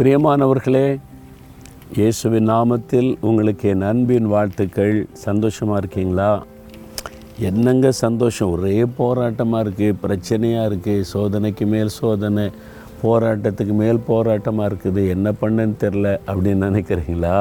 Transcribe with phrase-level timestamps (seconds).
[0.00, 0.86] பிரியமானவர்களே
[1.96, 4.94] இயேசுவின் நாமத்தில் உங்களுக்கு என் அன்பின் வாழ்த்துக்கள்.
[5.24, 6.28] சந்தோஷமாக இருக்கீங்களா?
[7.48, 8.52] என்னங்க சந்தோஷம்?
[8.54, 12.46] ஒரே போராட்டமாக இருக்குது பிரச்சனையாக இருக்குது சோதனைக்கு மேல் சோதனை
[13.02, 15.04] போராட்டத்துக்கு மேல் போராட்டமாக இருக்குது.
[15.16, 17.36] என்ன பண்ணுன்னு தெரில அப்படின்னு நினைக்கிறீங்களா?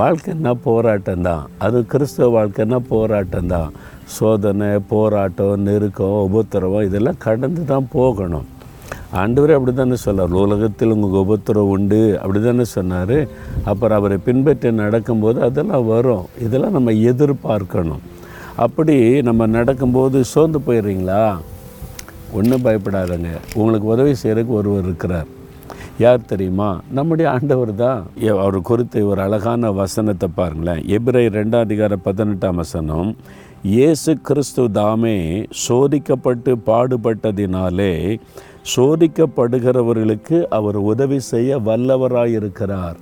[0.00, 3.70] வாழ்க்கைன்னா போராட்டம் தான் அது கிறிஸ்தவ வாழ்க்கைன்னா போராட்டம் தான்
[4.18, 8.48] சோதனை போராட்டம் நெருக்கம் உபத்திரவம் இதெல்லாம் கடந்து தான் போகணும்.
[9.12, 13.26] ஆண்டவர் அப்படி தானே சொன்னார் உலகத்தில் உங்கள் உபத்திரம் உண்டு அப்படி தானே சொன்னார்.
[13.64, 16.26] அப்புறம் அவரை பின்பற்றி நடக்கும்போது அதெல்லாம் வரும்.
[16.40, 17.98] இதெல்லாம் நம்ம எதிர்பார்க்கணும்.
[18.56, 21.36] அப்படி நம்ம நடக்கும்போது சோர்ந்து போயிடுறீங்களா?
[22.32, 23.26] ஒன்றும் பயப்படாதங்க.
[23.54, 25.26] உங்களுக்கு உதவி செய்கிறதுக்கு ஒருவர் இருக்கிறார்.
[25.98, 26.80] யார் தெரியுமா?
[26.90, 28.06] நம்முடைய ஆண்டவர் தான்.
[28.22, 30.84] ஏ- அவர் குறித்த ஒரு அழகான வசனத்தை பாருங்களேன்.
[30.84, 33.16] எபிரை ரெண்டாம் அதிகார பதினெட்டாம் வசனம்
[33.62, 38.20] இயேசு கிறிஸ்து தாமே சோதிக்கப்பட்டு பாடுபட்டதினாலே
[38.64, 42.98] சோதிக்கப்படுகிறவர்களுக்கு அவர் உதவி செய்ய வல்லவராயிருக்கிறார்.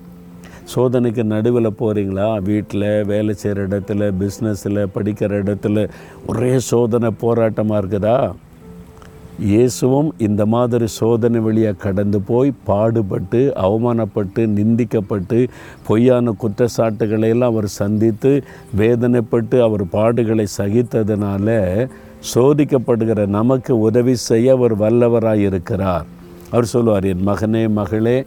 [0.75, 5.89] சோதனைக்கு நடுவில் போகிறீங்களா வீட்டில் வேலை செய்கிற இடத்துல பிஸ்னஸில் படிக்கிற இடத்துல
[6.27, 8.19] ஒரே சோதனை போராட்டமாக இருக்குதா?
[9.51, 15.39] இயேசுவும் இந்த மாதிரி சோதனை வழியாக கடந்து போய் பாடுபட்டு அவமானப்பட்டு நிந்திக்கப்பட்டு
[15.87, 18.33] பொய்யான குற்றச்சாட்டுகளை எல்லாம் அவர் சந்தித்து
[18.81, 21.49] வேதனைப்பட்டு அவர் பாடுகளை சகித்ததுனால
[22.35, 26.07] சோதிக்கப்படுகிற நமக்கு உதவி செய்ய அவர் வல்லவராக இருக்கிறார்.
[26.51, 28.25] அவர் சொல்லுவார் என் மகனே மகளே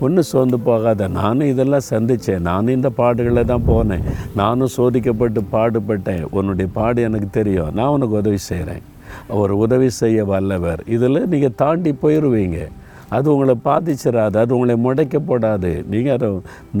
[0.00, 1.08] ஒன்றும் சோர்ந்து போகாத.
[1.08, 4.04] நானும் இதெல்லாம் சந்தித்தேன் நானும் இந்த பாடுகளை தான் போனேன்.
[4.34, 6.24] நானும் சோதிக்கப்பட்டு பாடுபட்டேன்.
[6.30, 7.72] உன்னுடைய பாடு எனக்கு தெரியும்.
[7.74, 8.84] நான் உனக்கு உதவி செய்கிறேன்
[9.28, 10.80] அவர் உதவி செய்ய வல்லவர்.
[10.86, 12.58] இதில் நீங்கள் தாண்டி போயிடுவீங்க
[13.16, 15.70] அது உங்களை பாதிச்சிடாது அது உங்களை முடைக்க போடாது.
[15.92, 16.28] நீங்கள் அதை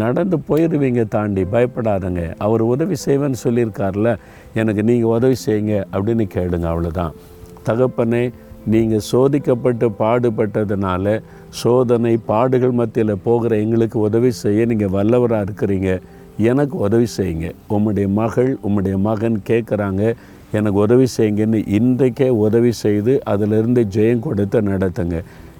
[0.02, 2.22] நடந்து போயிடுவீங்க தாண்டி பயப்படாதங்க.
[2.46, 4.10] அவர் உதவி செய்வேன்னு சொல்லியிருக்கார்ல
[4.60, 7.16] எனக்கு நீங்கள் உதவி செய்யுங்க அப்படின்னு கேளுங்க அவ்வளோதான்
[7.68, 8.22] தகப்பனே
[8.74, 11.16] நீங்கள் சோதிக்கப்பட்டு பாடுபட்டதுனால
[11.60, 15.90] சோதனை பாடுகள் மத்தியில் போகிற எங்களுக்கு உதவி செய்ய நீங்கள் வல்லவராக இருக்கிறீங்க.
[16.50, 17.48] எனக்கு உதவி செய்யுங்க.
[17.74, 20.02] உம்முடைய மகள் உம்முடைய மகன் கேட்குறாங்க
[20.56, 25.16] எனக்கு உதவி செய்யுங்கன்னு இன்றைக்கே உதவி செய்து அதிலிருந்து ஜெயம் கொடுத்து நடத்துங்க.